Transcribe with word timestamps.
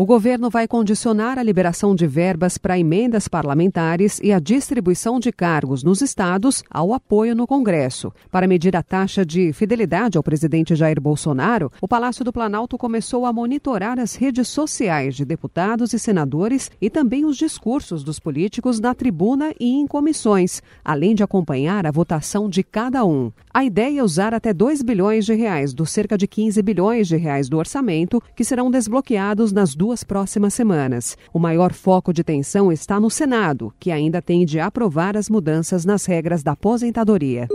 O 0.00 0.06
governo 0.06 0.48
vai 0.48 0.66
condicionar 0.66 1.38
a 1.38 1.42
liberação 1.42 1.94
de 1.94 2.06
verbas 2.06 2.56
para 2.56 2.78
emendas 2.78 3.28
parlamentares 3.28 4.18
e 4.22 4.32
a 4.32 4.38
distribuição 4.38 5.20
de 5.20 5.30
cargos 5.30 5.84
nos 5.84 6.00
estados 6.00 6.64
ao 6.70 6.94
apoio 6.94 7.36
no 7.36 7.46
Congresso. 7.46 8.10
Para 8.30 8.46
medir 8.46 8.74
a 8.74 8.82
taxa 8.82 9.26
de 9.26 9.52
fidelidade 9.52 10.16
ao 10.16 10.24
presidente 10.24 10.74
Jair 10.74 10.98
Bolsonaro, 10.98 11.70
o 11.82 11.86
Palácio 11.86 12.24
do 12.24 12.32
Planalto 12.32 12.78
começou 12.78 13.26
a 13.26 13.32
monitorar 13.34 14.00
as 14.00 14.14
redes 14.14 14.48
sociais 14.48 15.14
de 15.14 15.26
deputados 15.26 15.92
e 15.92 15.98
senadores 15.98 16.70
e 16.80 16.88
também 16.88 17.26
os 17.26 17.36
discursos 17.36 18.02
dos 18.02 18.18
políticos 18.18 18.80
na 18.80 18.94
tribuna 18.94 19.52
e 19.60 19.68
em 19.68 19.86
comissões, 19.86 20.62
além 20.82 21.14
de 21.14 21.22
acompanhar 21.22 21.86
a 21.86 21.90
votação 21.90 22.48
de 22.48 22.62
cada 22.62 23.04
um. 23.04 23.30
A 23.52 23.64
ideia 23.64 24.00
é 24.00 24.02
usar 24.02 24.32
até 24.32 24.54
2 24.54 24.80
bilhões 24.80 25.26
de 25.26 25.34
reais 25.34 25.74
dos 25.74 25.90
cerca 25.90 26.16
de 26.16 26.26
15 26.26 26.62
bilhões 26.62 27.06
de 27.06 27.18
reais 27.18 27.50
do 27.50 27.58
orçamento 27.58 28.22
que 28.34 28.44
serão 28.44 28.70
desbloqueados 28.70 29.52
nas 29.52 29.74
duas 29.74 29.89
duas 29.90 30.04
próximas 30.04 30.54
semanas. 30.54 31.18
O 31.32 31.38
maior 31.40 31.72
foco 31.72 32.12
de 32.12 32.22
tensão 32.22 32.70
está 32.70 33.00
no 33.00 33.10
Senado, 33.10 33.74
que 33.80 33.90
ainda 33.90 34.22
tem 34.22 34.46
de 34.46 34.60
aprovar 34.60 35.16
as 35.16 35.28
mudanças 35.28 35.84
nas 35.84 36.06
regras 36.06 36.44
da 36.44 36.52
aposentadoria. 36.52 37.48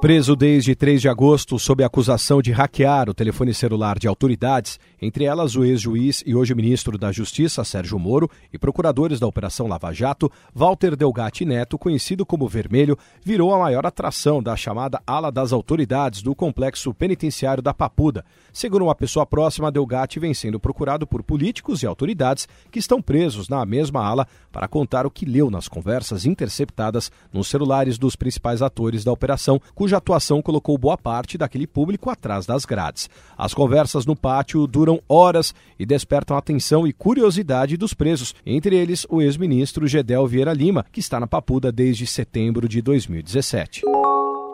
Preso 0.00 0.36
desde 0.36 0.76
3 0.76 1.00
de 1.00 1.08
agosto 1.08 1.58
sob 1.58 1.82
acusação 1.82 2.40
de 2.40 2.52
hackear 2.52 3.10
o 3.10 3.14
telefone 3.14 3.52
celular 3.52 3.98
de 3.98 4.06
autoridades, 4.06 4.78
entre 5.02 5.24
elas 5.24 5.56
o 5.56 5.64
ex-juiz 5.64 6.22
e 6.24 6.36
hoje 6.36 6.54
ministro 6.54 6.96
da 6.96 7.10
Justiça, 7.10 7.64
Sérgio 7.64 7.98
Moro, 7.98 8.30
e 8.52 8.58
procuradores 8.58 9.18
da 9.18 9.26
Operação 9.26 9.66
Lava 9.66 9.92
Jato, 9.92 10.30
Walter 10.54 10.94
Delgatti 10.94 11.44
Neto, 11.44 11.76
conhecido 11.76 12.24
como 12.24 12.46
Vermelho, 12.46 12.96
virou 13.24 13.52
a 13.52 13.58
maior 13.58 13.84
atração 13.84 14.40
da 14.40 14.54
chamada 14.54 15.02
ala 15.04 15.32
das 15.32 15.52
autoridades 15.52 16.22
do 16.22 16.32
complexo 16.32 16.94
penitenciário 16.94 17.60
da 17.60 17.74
Papuda. 17.74 18.24
Segundo 18.52 18.84
uma 18.84 18.94
pessoa 18.94 19.26
próxima, 19.26 19.70
Delgatti 19.70 20.20
vem 20.20 20.32
sendo 20.32 20.60
procurado 20.60 21.08
por 21.08 21.24
políticos 21.24 21.82
e 21.82 21.86
autoridades 21.88 22.46
que 22.70 22.78
estão 22.78 23.02
presos 23.02 23.48
na 23.48 23.66
mesma 23.66 24.04
ala 24.04 24.28
para 24.52 24.68
contar 24.68 25.06
o 25.06 25.10
que 25.10 25.26
leu 25.26 25.50
nas 25.50 25.66
conversas 25.66 26.24
interceptadas 26.24 27.10
nos 27.32 27.48
celulares 27.48 27.98
dos 27.98 28.14
principais 28.14 28.62
atores 28.62 29.02
da 29.02 29.10
operação, 29.10 29.60
cuja 29.88 29.96
atuação 29.96 30.42
colocou 30.42 30.76
boa 30.76 30.98
parte 30.98 31.38
daquele 31.38 31.66
público 31.66 32.10
atrás 32.10 32.44
das 32.44 32.66
grades. 32.66 33.08
As 33.38 33.54
conversas 33.54 34.04
no 34.04 34.14
pátio 34.14 34.66
duram 34.66 35.00
horas 35.08 35.54
e 35.78 35.86
despertam 35.86 36.36
atenção 36.36 36.86
e 36.86 36.92
curiosidade 36.92 37.78
dos 37.78 37.94
presos, 37.94 38.34
entre 38.44 38.76
eles 38.76 39.06
o 39.08 39.22
ex-ministro 39.22 39.86
Gedel 39.86 40.26
Vieira 40.26 40.52
Lima, 40.52 40.84
que 40.92 41.00
está 41.00 41.18
na 41.18 41.26
Papuda 41.26 41.72
desde 41.72 42.06
setembro 42.06 42.68
de 42.68 42.82
2017. 42.82 43.80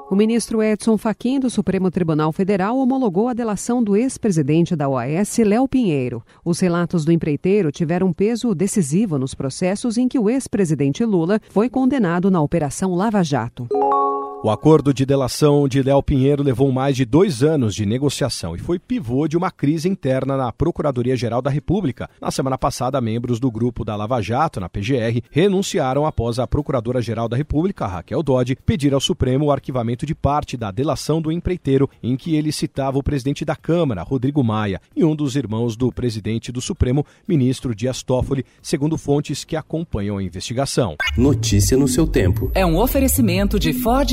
O 0.09 0.15
ministro 0.15 0.63
Edson 0.63 0.97
Fachin 0.97 1.41
do 1.41 1.51
Supremo 1.51 1.91
Tribunal 1.91 2.31
Federal 2.31 2.79
homologou 2.79 3.29
a 3.29 3.35
delação 3.35 3.83
do 3.83 3.97
ex-presidente 3.97 4.77
da 4.77 4.89
OAS, 4.89 5.37
Léo 5.39 5.67
Pinheiro. 5.67 6.23
Os 6.45 6.61
relatos 6.61 7.05
do 7.05 7.11
empreiteiro 7.11 7.73
tiveram 7.73 8.13
peso 8.13 8.55
decisivo 8.55 9.19
nos 9.19 9.35
processos 9.35 9.99
em 9.99 10.07
que 10.07 10.19
o 10.19 10.31
ex-presidente 10.31 11.05
Lula 11.05 11.41
foi 11.51 11.69
condenado 11.69 12.31
na 12.31 12.41
Operação 12.41 12.95
Lava 12.95 13.25
Jato. 13.25 13.67
O 14.45 14.51
acordo 14.51 14.93
de 14.93 15.07
delação 15.07 15.67
de 15.67 15.83
Léo 15.83 16.03
Pinheiro 16.03 16.43
levou 16.43 16.71
mais 16.71 16.95
de 16.95 17.07
dois 17.07 17.43
anos 17.43 17.75
de 17.75 17.87
negociação 17.87 18.55
e 18.55 18.59
foi 18.59 18.79
pivô 18.79 19.27
de 19.27 19.39
uma 19.39 19.51
crise 19.51 19.89
interna 19.89 20.37
na 20.37 20.53
Procuradoria-Geral 20.53 21.41
da 21.41 21.49
República. 21.49 22.11
Na 22.21 22.31
semana 22.31 22.59
passada, 22.59 23.01
membros 23.01 23.41
do 23.41 23.51
grupo 23.51 23.87
da 23.87 23.97
Lava 23.97 24.21
Jato, 24.21 24.61
na 24.61 24.69
PGR, 24.69 25.23
renunciaram 25.31 26.05
após 26.05 26.39
a 26.39 26.47
Procuradora-Geral 26.47 27.27
da 27.27 27.39
República, 27.39 27.87
Raquel 27.87 28.23
Dodge, 28.23 28.55
pedir 28.67 28.93
ao 28.93 29.01
Supremo 29.01 29.47
o 29.47 29.51
arquivamento 29.51 30.05
de 30.05 30.15
parte 30.15 30.59
da 30.59 30.71
delação 30.71 31.23
do 31.23 31.33
empreiteiro, 31.33 31.89
em 32.03 32.15
que 32.15 32.37
ele 32.37 32.53
citava 32.53 32.99
o 32.99 33.03
presidente 33.03 33.47
da 33.47 33.57
Câmara, 33.57 34.03
Rodrigo 34.03 34.45
Maia, 34.45 34.79
e 34.95 35.07
um 35.07 35.17
dos 35.17 35.37
irmãos 35.37 35.75
do 35.75 35.91
presidente 35.91 36.53
do 36.53 36.61
Supremo, 36.61 37.07
ministro 37.27 37.75
Dias 37.75 38.03
Toffoli, 38.03 38.45
segundo 38.61 38.99
fontes 38.99 39.43
que 39.43 39.57
acompanham 39.57 40.19
a 40.19 40.23
investigação. 40.23 40.97
Notícia 41.17 41.79
no 41.79 41.89
seu 41.89 42.07
tempo. 42.07 42.51
É 42.55 42.67
um 42.67 42.77
oferecimento 42.77 43.59
de 43.59 43.73
Ford 43.73 44.13